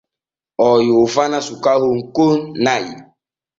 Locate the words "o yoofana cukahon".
0.67-1.97